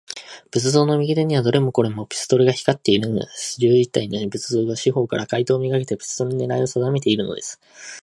[0.49, 3.61] 仏像の右手には、どれもこれも、ピストルが光っているのです。
[3.61, 7.61] 十一体の仏像が、四ほうから、怪盗めがけて、ピストルのねらいをさだめているのです。